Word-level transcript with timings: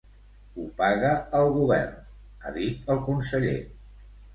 “Ho 0.55 0.65
paga 0.79 1.11
el 1.41 1.51
govern”, 1.59 1.95
ha 2.43 2.59
dit 2.59 2.95
el 2.97 3.07
conseller. 3.13 3.59